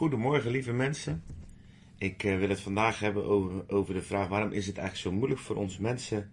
Goedemorgen, 0.00 0.50
lieve 0.50 0.72
mensen. 0.72 1.22
Ik 1.98 2.24
eh, 2.24 2.38
wil 2.38 2.48
het 2.48 2.60
vandaag 2.60 2.98
hebben 2.98 3.24
over, 3.68 3.94
de 3.94 4.02
vraag: 4.02 4.28
waarom 4.28 4.52
is 4.52 4.66
het 4.66 4.78
eigenlijk 4.78 5.08
zo 5.08 5.18
moeilijk 5.18 5.40
voor 5.40 5.56
ons 5.56 5.78
mensen 5.78 6.30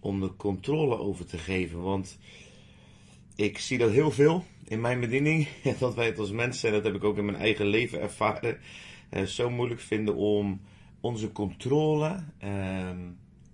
om 0.00 0.20
de 0.20 0.36
controle 0.36 0.98
over 0.98 1.26
te 1.26 1.38
geven? 1.38 1.82
Want 1.82 2.18
ik 3.34 3.58
zie 3.58 3.78
dat 3.78 3.90
heel 3.90 4.10
veel 4.10 4.44
in 4.64 4.80
mijn 4.80 5.00
bediening, 5.00 5.48
dat 5.78 5.94
wij 5.94 6.06
het 6.06 6.18
als 6.18 6.30
mensen, 6.30 6.68
en 6.68 6.74
dat 6.74 6.84
heb 6.84 6.94
ik 6.94 7.04
ook 7.04 7.16
in 7.16 7.24
mijn 7.24 7.36
eigen 7.36 7.66
leven 7.66 8.00
ervaren, 8.00 8.58
eh, 9.08 9.22
zo 9.22 9.50
moeilijk 9.50 9.80
vinden 9.80 10.16
om 10.16 10.60
onze 11.00 11.32
controle 11.32 12.24
eh, 12.38 12.98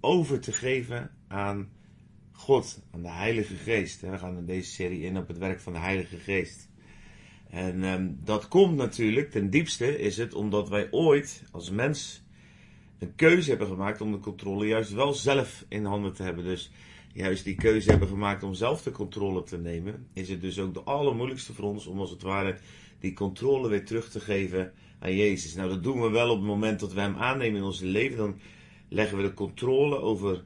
over 0.00 0.40
te 0.40 0.52
geven 0.52 1.10
aan 1.28 1.68
God, 2.32 2.82
aan 2.90 3.02
de 3.02 3.10
Heilige 3.10 3.54
Geest. 3.54 4.00
We 4.00 4.18
gaan 4.18 4.36
in 4.36 4.46
deze 4.46 4.70
serie 4.70 5.02
in 5.02 5.16
op 5.16 5.28
het 5.28 5.38
werk 5.38 5.60
van 5.60 5.72
de 5.72 5.78
Heilige 5.78 6.16
Geest. 6.16 6.68
En 7.50 7.84
um, 7.84 8.18
dat 8.24 8.48
komt 8.48 8.76
natuurlijk, 8.76 9.30
ten 9.30 9.50
diepste 9.50 9.98
is 9.98 10.16
het 10.16 10.34
omdat 10.34 10.68
wij 10.68 10.88
ooit 10.90 11.42
als 11.50 11.70
mens 11.70 12.22
een 12.98 13.14
keuze 13.14 13.48
hebben 13.48 13.68
gemaakt 13.68 14.00
om 14.00 14.12
de 14.12 14.18
controle 14.18 14.66
juist 14.66 14.92
wel 14.92 15.12
zelf 15.12 15.64
in 15.68 15.84
handen 15.84 16.14
te 16.14 16.22
hebben. 16.22 16.44
Dus 16.44 16.70
juist 17.12 17.44
die 17.44 17.54
keuze 17.54 17.90
hebben 17.90 18.08
gemaakt 18.08 18.42
om 18.42 18.54
zelf 18.54 18.82
de 18.82 18.90
controle 18.90 19.42
te 19.42 19.58
nemen, 19.58 20.06
is 20.12 20.28
het 20.28 20.40
dus 20.40 20.58
ook 20.58 20.74
de 20.74 20.82
allermoeilijkste 20.82 21.52
voor 21.52 21.64
ons 21.64 21.86
om 21.86 21.98
als 21.98 22.10
het 22.10 22.22
ware 22.22 22.58
die 23.00 23.12
controle 23.12 23.68
weer 23.68 23.84
terug 23.84 24.10
te 24.10 24.20
geven 24.20 24.72
aan 24.98 25.14
Jezus. 25.14 25.54
Nou, 25.54 25.68
dat 25.68 25.82
doen 25.82 26.00
we 26.00 26.08
wel 26.08 26.30
op 26.30 26.36
het 26.36 26.46
moment 26.46 26.80
dat 26.80 26.92
we 26.92 27.00
Hem 27.00 27.16
aannemen 27.16 27.58
in 27.58 27.66
ons 27.66 27.80
leven. 27.80 28.16
Dan 28.16 28.38
leggen 28.88 29.16
we 29.16 29.22
de 29.22 29.34
controle 29.34 29.98
over 29.98 30.44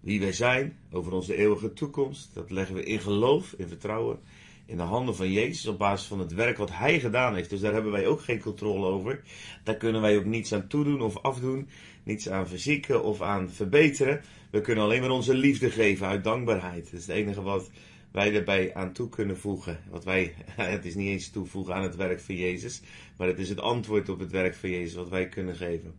wie 0.00 0.20
wij 0.20 0.32
zijn, 0.32 0.76
over 0.90 1.12
onze 1.12 1.36
eeuwige 1.36 1.72
toekomst. 1.72 2.34
Dat 2.34 2.50
leggen 2.50 2.74
we 2.74 2.84
in 2.84 3.00
geloof, 3.00 3.54
in 3.58 3.68
vertrouwen 3.68 4.18
in 4.66 4.76
de 4.76 4.82
handen 4.82 5.16
van 5.16 5.32
Jezus 5.32 5.66
op 5.66 5.78
basis 5.78 6.06
van 6.06 6.18
het 6.18 6.34
werk 6.34 6.56
wat 6.56 6.70
Hij 6.72 7.00
gedaan 7.00 7.34
heeft. 7.34 7.50
Dus 7.50 7.60
daar 7.60 7.72
hebben 7.72 7.92
wij 7.92 8.06
ook 8.06 8.20
geen 8.20 8.40
controle 8.40 8.86
over. 8.86 9.20
Daar 9.62 9.76
kunnen 9.76 10.00
wij 10.00 10.16
ook 10.16 10.24
niets 10.24 10.54
aan 10.54 10.66
toedoen 10.66 11.00
of 11.00 11.18
afdoen, 11.18 11.68
niets 12.02 12.28
aan 12.28 12.48
verzieken 12.48 13.02
of 13.02 13.22
aan 13.22 13.50
verbeteren. 13.50 14.20
We 14.50 14.60
kunnen 14.60 14.84
alleen 14.84 15.00
maar 15.00 15.10
onze 15.10 15.34
liefde 15.34 15.70
geven 15.70 16.06
uit 16.06 16.24
dankbaarheid. 16.24 16.84
Dat 16.84 17.00
is 17.00 17.06
het 17.06 17.16
enige 17.16 17.42
wat 17.42 17.70
wij 18.10 18.34
erbij 18.34 18.74
aan 18.74 18.92
toe 18.92 19.08
kunnen 19.08 19.38
voegen. 19.38 19.78
Wat 19.90 20.04
wij, 20.04 20.34
het 20.56 20.84
is 20.84 20.94
niet 20.94 21.08
eens 21.08 21.30
toevoegen 21.30 21.74
aan 21.74 21.82
het 21.82 21.96
werk 21.96 22.20
van 22.20 22.34
Jezus, 22.34 22.82
maar 23.16 23.28
het 23.28 23.38
is 23.38 23.48
het 23.48 23.60
antwoord 23.60 24.08
op 24.08 24.18
het 24.18 24.30
werk 24.30 24.54
van 24.54 24.70
Jezus 24.70 24.94
wat 24.94 25.08
wij 25.08 25.28
kunnen 25.28 25.56
geven. 25.56 25.94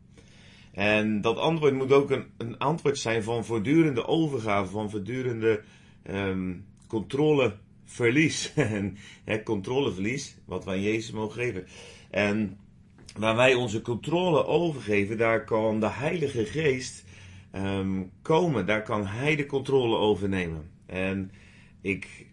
En 0.71 1.21
dat 1.21 1.37
antwoord 1.37 1.73
moet 1.73 1.91
ook 1.91 2.11
een, 2.11 2.25
een 2.37 2.57
antwoord 2.57 2.97
zijn 2.97 3.23
van 3.23 3.45
voortdurende 3.45 4.07
overgave, 4.07 4.71
van 4.71 4.89
voortdurende 4.89 5.61
um, 6.09 6.65
controle 6.87 7.55
verlies. 7.87 8.53
hè, 9.23 9.43
controleverlies, 9.43 10.37
wat 10.45 10.65
wij 10.65 10.75
aan 10.75 10.81
Jezus 10.81 11.11
mogen 11.11 11.41
geven. 11.41 11.67
En 12.09 12.57
waar 13.17 13.35
wij 13.35 13.53
onze 13.53 13.81
controle 13.81 14.45
overgeven, 14.45 15.17
daar 15.17 15.43
kan 15.43 15.79
de 15.79 15.89
Heilige 15.89 16.45
Geest 16.45 17.05
um, 17.55 18.11
komen. 18.21 18.65
Daar 18.65 18.83
kan 18.83 19.05
Hij 19.05 19.35
de 19.35 19.45
controle 19.45 19.95
overnemen. 19.95 20.69
En 20.85 21.31
ik 21.81 22.27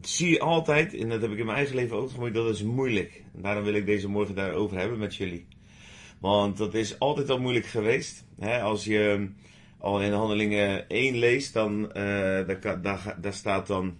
zie 0.00 0.42
altijd, 0.42 0.94
en 0.94 1.08
dat 1.08 1.20
heb 1.20 1.30
ik 1.30 1.38
in 1.38 1.44
mijn 1.44 1.56
eigen 1.56 1.76
leven 1.76 1.96
ook 1.96 2.10
gemerkt, 2.10 2.34
dat 2.34 2.54
is 2.54 2.62
moeilijk. 2.62 3.22
Daarom 3.32 3.64
wil 3.64 3.74
ik 3.74 3.86
deze 3.86 4.08
morgen 4.08 4.34
daarover 4.34 4.78
hebben 4.78 4.98
met 4.98 5.16
jullie. 5.16 5.46
Want 6.20 6.56
dat 6.56 6.74
is 6.74 6.98
altijd 6.98 7.30
al 7.30 7.40
moeilijk 7.40 7.66
geweest. 7.66 8.24
Als 8.62 8.84
je 8.84 9.28
al 9.78 10.02
in 10.02 10.12
Handelingen 10.12 10.88
1 10.88 11.16
leest, 11.16 11.52
dan 11.52 11.82
uh, 11.82 11.92
daar, 11.94 12.80
daar, 12.82 13.16
daar 13.20 13.34
staat 13.34 13.66
dan 13.66 13.96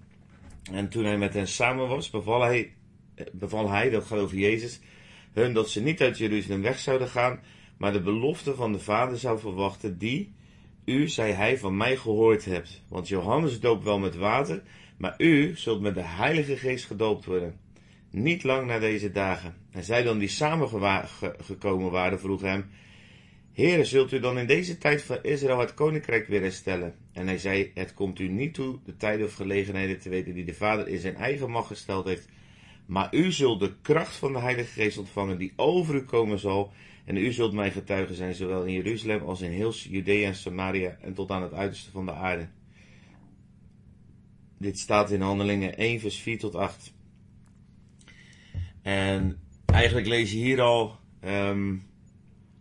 en 0.72 0.89
toen 0.89 1.05
hij 1.05 1.19
met 1.19 1.34
hen 1.34 1.48
samen 1.48 1.89
was, 1.89 2.11
beval 2.11 2.42
hij, 2.42 2.72
beval 3.33 3.70
hij, 3.70 3.91
dat 3.91 4.05
gaat 4.05 4.19
over 4.19 4.36
Jezus, 4.36 4.81
hun 5.33 5.53
dat 5.53 5.70
ze 5.70 5.83
niet 5.83 6.00
uit 6.00 6.19
Jeruzalem 6.19 6.62
weg 6.62 6.78
zouden 6.78 7.09
gaan, 7.09 7.41
maar 7.77 7.92
de 7.92 8.03
belofte 8.03 8.55
van 8.55 8.72
de 8.72 8.78
Vader 8.78 9.19
zou 9.19 9.39
verwachten, 9.39 9.98
die, 9.98 10.34
u, 10.84 11.09
zei 11.09 11.33
hij, 11.33 11.59
van 11.59 11.77
mij 11.77 11.97
gehoord 11.97 12.44
hebt. 12.44 12.82
Want 12.88 13.09
Johannes 13.09 13.60
doopt 13.60 13.84
wel 13.84 13.99
met 13.99 14.16
water, 14.16 14.62
maar 14.99 15.15
u 15.19 15.56
zult 15.56 15.81
met 15.81 15.94
de 15.94 16.04
Heilige 16.04 16.56
Geest 16.56 16.84
gedoopt 16.87 17.25
worden. 17.25 17.60
Niet 18.10 18.43
lang 18.43 18.66
na 18.66 18.78
deze 18.78 19.12
dagen. 19.12 19.54
En 19.71 19.84
zij 19.84 20.03
dan 20.03 20.19
die 20.19 20.28
samengekomen 20.28 21.91
waren, 21.91 22.21
vroegen 22.21 22.48
hem, 22.48 22.71
Heere, 23.56 23.84
zult 23.84 24.12
u 24.12 24.21
dan 24.21 24.39
in 24.39 24.47
deze 24.47 24.78
tijd 24.78 25.03
van 25.03 25.19
Israël 25.22 25.59
het 25.59 25.75
koninkrijk 25.75 26.27
weer 26.27 26.41
herstellen? 26.41 26.94
En 27.12 27.27
hij 27.27 27.39
zei, 27.39 27.71
het 27.75 27.94
komt 27.94 28.19
u 28.19 28.28
niet 28.28 28.55
toe 28.55 28.78
de 28.84 28.97
tijden 28.97 29.27
of 29.27 29.34
gelegenheden 29.34 29.99
te 29.99 30.09
weten 30.09 30.34
die 30.34 30.44
de 30.44 30.55
Vader 30.55 30.89
in 30.89 30.99
zijn 30.99 31.15
eigen 31.15 31.50
macht 31.50 31.66
gesteld 31.66 32.05
heeft. 32.05 32.28
Maar 32.87 33.15
u 33.15 33.33
zult 33.33 33.61
de 33.61 33.72
kracht 33.83 34.16
van 34.16 34.33
de 34.33 34.39
Heilige 34.39 34.72
Geest 34.72 34.99
ontvangen 34.99 35.39
die 35.39 35.53
over 35.56 35.95
u 35.95 36.03
komen 36.03 36.39
zal. 36.39 36.72
En 37.05 37.16
u 37.16 37.33
zult 37.33 37.53
mijn 37.53 37.72
getuigen 37.72 38.15
zijn, 38.15 38.34
zowel 38.34 38.65
in 38.65 38.72
Jeruzalem 38.72 39.22
als 39.22 39.41
in 39.41 39.50
heel 39.50 39.72
Judea 39.72 40.27
en 40.27 40.34
Samaria 40.34 40.99
en 41.00 41.15
tot 41.15 41.31
aan 41.31 41.43
het 41.43 41.53
uiterste 41.53 41.91
van 41.91 42.06
de 42.06 42.12
aarde. 42.12 42.49
Dit 44.59 44.78
staat 44.78 45.11
in 45.11 45.21
Handelingen 45.21 45.77
1 45.77 46.00
vers 46.00 46.19
4 46.19 46.39
tot 46.39 46.55
8. 46.55 46.93
En 48.83 49.41
eigenlijk 49.66 50.06
lees 50.06 50.33
je 50.33 50.39
hier 50.39 50.61
al... 50.61 50.99
Um, 51.25 51.95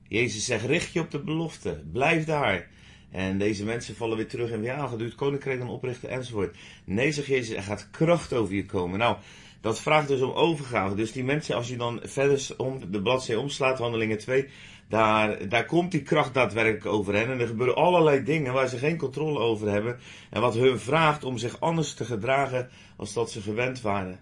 Jezus 0.08 0.46
zegt, 0.46 0.66
richt 0.66 0.94
je 0.94 1.00
op 1.00 1.12
de 1.12 1.20
belofte, 1.20 1.84
blijf 1.92 2.26
daar. 2.26 2.68
En 3.12 3.38
deze 3.38 3.66
mensen 3.66 3.96
vallen 3.96 4.18
weer 4.18 4.28
terug 4.28 4.52
en 4.52 4.62
weer 4.62 4.74
aan, 4.74 5.02
het 5.02 5.16
koninkrijk 5.16 5.60
dan 5.60 5.70
oprichten 5.70 6.10
enzovoort. 6.10 6.58
Nee, 6.86 7.12
zegt 7.12 7.28
Jezus, 7.28 7.56
er 7.56 7.64
gaat 7.64 7.90
kracht 7.92 8.34
over 8.34 8.56
je 8.56 8.66
komen. 8.66 9.00
Nou, 9.00 9.18
dat 9.62 9.80
vraagt 9.80 10.08
dus 10.08 10.22
om 10.22 10.32
overgave. 10.32 10.96
Dus 10.96 11.12
die 11.12 11.24
mensen, 11.24 11.56
als 11.56 11.68
je 11.68 11.78
dan 11.78 12.00
verder 12.04 12.48
om 12.58 12.92
de 12.92 13.02
bladzijde 13.02 13.42
omslaat, 13.42 13.78
handelingen 13.78 14.18
2, 14.18 14.48
daar, 14.90 15.50
daar 15.50 15.66
komt 15.66 15.92
die 15.92 16.02
kracht 16.02 16.34
daadwerkelijk 16.34 16.86
over 16.86 17.14
hen. 17.14 17.32
En 17.32 17.40
er 17.40 17.48
gebeuren 17.48 17.76
allerlei 17.76 18.24
dingen 18.24 18.54
waar 18.54 18.68
ze 18.68 18.78
geen 18.78 18.98
controle 18.98 19.40
over 19.40 19.70
hebben. 19.70 20.00
En 20.30 20.42
wat 20.42 20.54
hun 20.54 20.80
vraagt 20.80 21.24
om 21.24 21.38
zich 21.38 21.60
anders 21.60 21.94
te 21.94 22.06
gedragen 22.06 22.70
als 22.98 23.14
dat 23.14 23.32
ze 23.32 23.42
gewend 23.42 23.82
waren. 23.82 24.20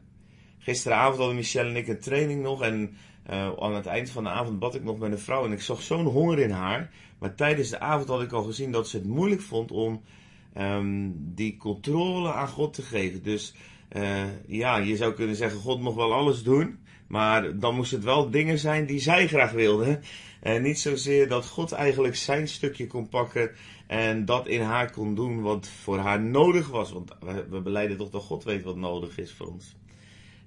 Gisteravond 0.59 1.17
hadden 1.17 1.35
Michelle 1.35 1.69
en 1.69 1.75
ik 1.75 1.88
een 1.88 2.00
training 2.00 2.41
nog. 2.41 2.61
En 2.61 2.97
uh, 3.29 3.51
aan 3.59 3.75
het 3.75 3.85
eind 3.85 4.09
van 4.09 4.23
de 4.23 4.29
avond 4.29 4.59
bad 4.59 4.75
ik 4.75 4.84
nog 4.84 5.00
met 5.00 5.11
een 5.11 5.19
vrouw 5.19 5.45
en 5.45 5.51
ik 5.51 5.61
zag 5.61 5.81
zo'n 5.81 6.06
honger 6.06 6.39
in 6.39 6.51
haar. 6.51 6.91
Maar 7.19 7.35
tijdens 7.35 7.69
de 7.69 7.79
avond 7.79 8.07
had 8.07 8.22
ik 8.22 8.31
al 8.31 8.44
gezien 8.44 8.72
dat 8.72 8.88
ze 8.88 8.97
het 8.97 9.06
moeilijk 9.06 9.41
vond 9.41 9.72
om 9.72 10.01
um, 10.57 11.13
die 11.35 11.57
controle 11.57 12.33
aan 12.33 12.47
God 12.47 12.73
te 12.73 12.81
geven. 12.81 13.23
Dus 13.23 13.53
uh, 13.91 14.23
ja, 14.47 14.78
je 14.78 14.95
zou 14.95 15.13
kunnen 15.13 15.35
zeggen, 15.35 15.59
God 15.59 15.81
mocht 15.81 15.95
wel 15.95 16.13
alles 16.13 16.44
doen. 16.44 16.78
Maar 17.07 17.59
dan 17.59 17.75
moest 17.75 17.91
het 17.91 18.03
wel 18.03 18.29
dingen 18.29 18.59
zijn 18.59 18.85
die 18.85 19.00
zij 19.00 19.28
graag 19.28 19.51
wilde. 19.51 20.00
En 20.41 20.62
niet 20.62 20.79
zozeer 20.79 21.28
dat 21.28 21.47
God 21.47 21.72
eigenlijk 21.72 22.16
zijn 22.16 22.47
stukje 22.47 22.88
kon 22.88 23.09
pakken 23.09 23.51
en 23.88 24.25
dat 24.25 24.47
in 24.47 24.62
haar 24.62 24.91
kon 24.91 25.16
doen 25.16 25.41
wat 25.41 25.67
voor 25.67 25.97
haar 25.97 26.22
nodig 26.22 26.69
was. 26.69 26.91
Want 26.91 27.12
we 27.50 27.62
beleiden 27.62 27.97
toch 27.97 28.09
dat 28.09 28.23
God 28.23 28.44
weet 28.44 28.63
wat 28.63 28.75
nodig 28.75 29.17
is 29.17 29.33
voor 29.33 29.47
ons. 29.47 29.75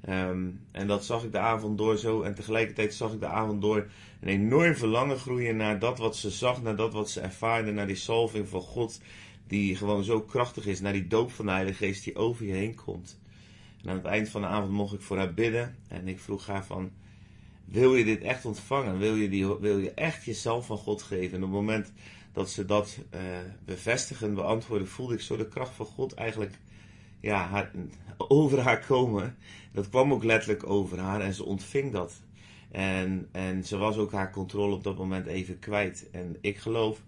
Um, 0.08 0.60
en 0.70 0.86
dat 0.86 1.04
zag 1.04 1.24
ik 1.24 1.32
de 1.32 1.38
avond 1.38 1.78
door 1.78 1.96
zo. 1.96 2.22
En 2.22 2.34
tegelijkertijd 2.34 2.94
zag 2.94 3.12
ik 3.12 3.20
de 3.20 3.26
avond 3.26 3.62
door 3.62 3.86
een 4.20 4.28
enorm 4.28 4.74
verlangen 4.74 5.18
groeien 5.18 5.56
naar 5.56 5.78
dat 5.78 5.98
wat 5.98 6.16
ze 6.16 6.30
zag, 6.30 6.62
naar 6.62 6.76
dat 6.76 6.92
wat 6.92 7.10
ze 7.10 7.20
ervaarde, 7.20 7.72
naar 7.72 7.86
die 7.86 7.96
salving 7.96 8.48
van 8.48 8.60
God, 8.60 9.00
die 9.46 9.76
gewoon 9.76 10.04
zo 10.04 10.20
krachtig 10.20 10.66
is, 10.66 10.80
naar 10.80 10.92
die 10.92 11.06
doop 11.06 11.32
van 11.32 11.46
de 11.46 11.52
Heilige 11.52 11.84
Geest 11.84 12.04
die 12.04 12.16
over 12.16 12.46
je 12.46 12.52
heen 12.52 12.74
komt. 12.74 13.18
En 13.82 13.90
aan 13.90 13.96
het 13.96 14.04
eind 14.04 14.28
van 14.28 14.40
de 14.40 14.46
avond 14.46 14.72
mocht 14.72 14.94
ik 14.94 15.00
voor 15.00 15.16
haar 15.16 15.34
bidden. 15.34 15.76
En 15.88 16.08
ik 16.08 16.20
vroeg 16.20 16.46
haar 16.46 16.64
van, 16.64 16.90
wil 17.64 17.94
je 17.94 18.04
dit 18.04 18.22
echt 18.22 18.44
ontvangen? 18.44 18.98
Wil 18.98 19.14
je, 19.14 19.28
die, 19.28 19.46
wil 19.46 19.78
je 19.78 19.90
echt 19.90 20.24
jezelf 20.24 20.66
van 20.66 20.78
God 20.78 21.02
geven? 21.02 21.36
En 21.36 21.44
op 21.44 21.50
het 21.50 21.58
moment 21.60 21.92
dat 22.32 22.50
ze 22.50 22.64
dat 22.64 22.98
uh, 23.14 23.20
bevestigen, 23.64 24.34
beantwoorden, 24.34 24.88
voelde 24.88 25.14
ik 25.14 25.20
zo 25.20 25.36
de 25.36 25.48
kracht 25.48 25.74
van 25.74 25.86
God 25.86 26.14
eigenlijk 26.14 26.54
ja, 27.26 27.70
over 28.16 28.60
haar 28.60 28.86
komen. 28.86 29.36
Dat 29.72 29.88
kwam 29.88 30.12
ook 30.12 30.24
letterlijk 30.24 30.68
over 30.68 30.98
haar 30.98 31.20
en 31.20 31.34
ze 31.34 31.44
ontving 31.44 31.92
dat. 31.92 32.22
En, 32.70 33.28
en 33.32 33.64
ze 33.64 33.76
was 33.76 33.96
ook 33.96 34.12
haar 34.12 34.32
controle 34.32 34.74
op 34.74 34.84
dat 34.84 34.96
moment 34.96 35.26
even 35.26 35.58
kwijt. 35.58 36.10
En 36.10 36.36
ik 36.40 36.56
geloof 36.58 37.02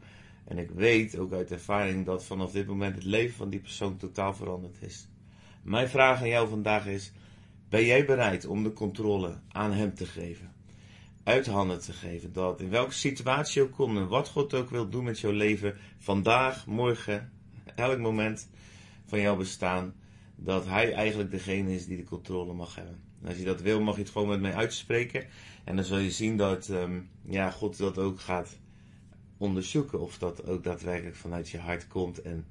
en 0.45 0.59
ik 0.59 0.71
weet 0.71 1.19
ook 1.19 1.33
uit 1.33 1.51
ervaring 1.51 2.07
dat 2.07 2.25
vanaf 2.25 2.51
dit 2.51 2.67
moment 2.67 2.95
het 2.95 3.05
leven 3.05 3.37
van 3.37 3.49
die 3.49 3.61
persoon 3.61 3.97
totaal 3.97 4.35
veranderd 4.35 4.77
is. 4.81 5.09
Mijn 5.63 5.89
vraag 5.89 6.21
aan 6.21 6.29
jou 6.29 6.49
vandaag 6.49 6.87
is: 6.87 7.13
ben 7.69 7.85
jij 7.85 8.05
bereid 8.05 8.47
om 8.47 8.63
de 8.63 8.73
controle 8.73 9.39
aan 9.49 9.73
hem 9.73 9.95
te 9.95 10.07
geven? 10.07 10.53
Uit 11.23 11.47
handen 11.47 11.81
te 11.81 11.93
geven. 11.93 12.33
Dat 12.33 12.61
in 12.61 12.71
welke 12.71 12.93
situatie 12.93 13.63
ook 13.63 13.73
komt 13.73 13.97
en 13.97 14.09
wat 14.09 14.29
God 14.29 14.55
ook 14.55 14.71
wil 14.71 14.89
doen 14.89 15.05
met 15.05 15.21
jouw 15.21 15.33
leven, 15.33 15.77
vandaag, 15.99 16.67
morgen, 16.67 17.33
elk 17.75 17.99
moment 17.99 18.49
van 19.07 19.21
jouw 19.21 19.37
bestaan 19.37 19.95
dat 20.41 20.67
hij 20.67 20.93
eigenlijk 20.93 21.31
degene 21.31 21.75
is 21.75 21.87
die 21.87 21.97
de 21.97 22.05
controle 22.05 22.53
mag 22.53 22.75
hebben. 22.75 23.01
als 23.27 23.37
je 23.37 23.45
dat 23.45 23.61
wil, 23.61 23.81
mag 23.81 23.95
je 23.95 24.03
het 24.03 24.11
gewoon 24.11 24.29
met 24.29 24.41
mij 24.41 24.55
uitspreken. 24.55 25.27
En 25.65 25.77
dan 25.77 25.85
zul 25.85 25.99
je 25.99 26.11
zien 26.11 26.37
dat 26.37 26.69
um, 26.69 27.09
ja, 27.29 27.51
God 27.51 27.77
dat 27.77 27.99
ook 27.99 28.21
gaat 28.21 28.59
onderzoeken. 29.39 30.01
Of 30.01 30.19
dat 30.19 30.47
ook 30.47 30.65
daadwerkelijk 30.65 31.17
vanuit 31.17 31.49
je 31.49 31.59
hart 31.59 31.89
komt. 31.89 32.23
En 32.23 32.47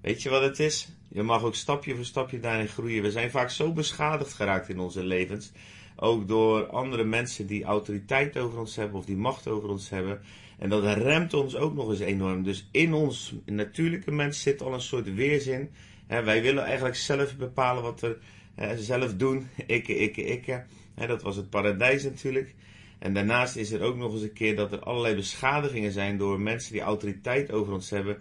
weet 0.00 0.22
je 0.22 0.30
wat 0.30 0.42
het 0.42 0.58
is? 0.58 0.88
Je 1.08 1.22
mag 1.22 1.42
ook 1.42 1.54
stapje 1.54 1.94
voor 1.94 2.04
stapje 2.04 2.40
daarin 2.40 2.68
groeien. 2.68 3.02
We 3.02 3.10
zijn 3.10 3.30
vaak 3.30 3.50
zo 3.50 3.72
beschadigd 3.72 4.32
geraakt 4.32 4.68
in 4.68 4.78
onze 4.78 5.04
levens. 5.04 5.52
ook 5.96 6.28
door 6.28 6.66
andere 6.66 7.04
mensen 7.04 7.46
die 7.46 7.64
autoriteit 7.64 8.38
over 8.38 8.58
ons 8.58 8.76
hebben 8.76 8.98
of 8.98 9.04
die 9.04 9.16
macht 9.16 9.48
over 9.48 9.68
ons 9.68 9.88
hebben. 9.88 10.20
En 10.58 10.68
dat 10.68 10.96
remt 10.96 11.34
ons 11.34 11.56
ook 11.56 11.74
nog 11.74 11.90
eens 11.90 12.00
enorm. 12.00 12.42
Dus 12.42 12.68
in 12.70 12.92
ons 12.92 13.34
natuurlijke 13.44 14.10
mens 14.10 14.42
zit 14.42 14.62
al 14.62 14.74
een 14.74 14.80
soort 14.80 15.14
weerzin. 15.14 15.70
Wij 16.08 16.42
willen 16.42 16.64
eigenlijk 16.64 16.96
zelf 16.96 17.36
bepalen 17.36 17.82
wat 17.82 18.00
we 18.00 18.18
zelf 18.76 19.14
doen. 19.14 19.48
Ik, 19.66 19.88
ik, 19.88 20.16
ik. 20.16 20.64
dat 20.94 21.22
was 21.22 21.36
het 21.36 21.50
paradijs 21.50 22.02
natuurlijk. 22.02 22.54
En 22.98 23.14
daarnaast 23.14 23.56
is 23.56 23.70
er 23.70 23.82
ook 23.82 23.96
nog 23.96 24.12
eens 24.12 24.22
een 24.22 24.32
keer 24.32 24.56
dat 24.56 24.72
er 24.72 24.80
allerlei 24.80 25.14
beschadigingen 25.14 25.92
zijn 25.92 26.18
door 26.18 26.40
mensen 26.40 26.72
die 26.72 26.80
autoriteit 26.80 27.52
over 27.52 27.72
ons 27.72 27.90
hebben. 27.90 28.18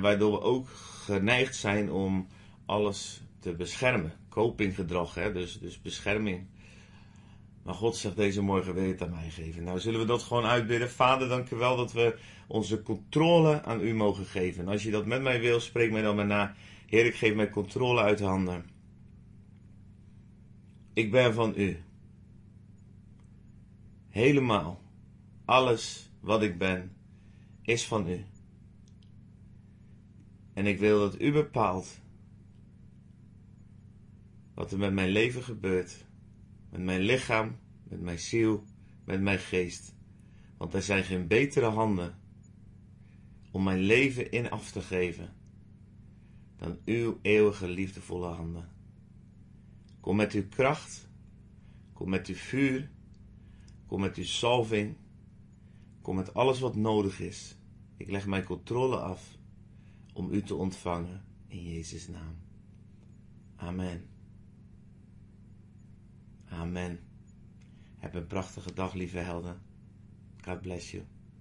Waardoor 0.00 0.32
we 0.32 0.40
ook 0.40 0.68
geneigd 1.04 1.56
zijn 1.56 1.90
om 1.90 2.26
alles 2.66 3.22
te 3.40 3.52
beschermen. 3.52 4.12
Copinggedrag, 4.28 5.14
hè? 5.14 5.32
Dus, 5.32 5.58
dus 5.58 5.80
bescherming. 5.80 6.46
Maar 7.62 7.74
God 7.74 7.96
zegt 7.96 8.16
deze 8.16 8.42
morgen 8.42 8.74
wil 8.74 8.82
je 8.82 8.92
het 8.92 9.02
aan 9.02 9.10
mij 9.10 9.30
geven. 9.30 9.64
Nou 9.64 9.80
zullen 9.80 10.00
we 10.00 10.06
dat 10.06 10.22
gewoon 10.22 10.44
uitbidden. 10.44 10.90
Vader, 10.90 11.28
dank 11.28 11.50
u 11.50 11.56
wel 11.56 11.76
dat 11.76 11.92
we 11.92 12.16
onze 12.46 12.82
controle 12.82 13.62
aan 13.62 13.80
u 13.80 13.94
mogen 13.94 14.24
geven. 14.24 14.62
En 14.62 14.68
als 14.68 14.82
je 14.82 14.90
dat 14.90 15.06
met 15.06 15.22
mij 15.22 15.40
wil, 15.40 15.60
spreek 15.60 15.90
mij 15.90 16.02
dan 16.02 16.16
maar 16.16 16.26
na. 16.26 16.54
Heer, 16.92 17.06
ik 17.06 17.14
geef 17.14 17.34
mij 17.34 17.50
controle 17.50 18.00
uit 18.00 18.18
de 18.18 18.24
handen. 18.24 18.64
Ik 20.92 21.10
ben 21.10 21.34
van 21.34 21.54
u. 21.56 21.82
Helemaal. 24.08 24.82
Alles 25.44 26.10
wat 26.20 26.42
ik 26.42 26.58
ben, 26.58 26.96
is 27.62 27.86
van 27.86 28.08
u. 28.08 28.24
En 30.52 30.66
ik 30.66 30.78
wil 30.78 30.98
dat 30.98 31.20
u 31.20 31.32
bepaalt 31.32 32.00
wat 34.54 34.72
er 34.72 34.78
met 34.78 34.92
mijn 34.92 35.10
leven 35.10 35.42
gebeurt, 35.42 36.04
met 36.70 36.80
mijn 36.80 37.00
lichaam, 37.00 37.56
met 37.88 38.00
mijn 38.00 38.18
ziel, 38.18 38.64
met 39.04 39.20
mijn 39.20 39.38
geest. 39.38 39.94
Want 40.56 40.74
er 40.74 40.82
zijn 40.82 41.04
geen 41.04 41.26
betere 41.26 41.66
handen 41.66 42.18
om 43.50 43.62
mijn 43.62 43.80
leven 43.80 44.30
in 44.30 44.50
af 44.50 44.70
te 44.70 44.80
geven 44.80 45.40
dan 46.62 46.78
uw 46.84 47.18
eeuwige 47.22 47.68
liefdevolle 47.68 48.26
handen. 48.26 48.68
Kom 50.00 50.16
met 50.16 50.32
uw 50.32 50.48
kracht, 50.48 51.08
kom 51.92 52.08
met 52.08 52.26
uw 52.26 52.34
vuur, 52.34 52.90
kom 53.86 54.00
met 54.00 54.16
uw 54.16 54.24
salving, 54.24 54.96
kom 56.02 56.16
met 56.16 56.34
alles 56.34 56.60
wat 56.60 56.76
nodig 56.76 57.20
is. 57.20 57.56
Ik 57.96 58.10
leg 58.10 58.26
mijn 58.26 58.44
controle 58.44 58.96
af 58.96 59.38
om 60.12 60.30
u 60.30 60.42
te 60.42 60.54
ontvangen 60.54 61.24
in 61.48 61.62
Jezus' 61.62 62.08
naam. 62.08 62.36
Amen. 63.56 64.08
Amen. 66.44 67.00
Heb 67.98 68.14
een 68.14 68.26
prachtige 68.26 68.72
dag, 68.72 68.94
lieve 68.94 69.18
helden. 69.18 69.62
God 70.44 70.60
bless 70.60 70.90
you. 70.90 71.04